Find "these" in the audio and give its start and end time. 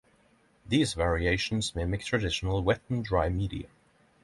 0.67-0.95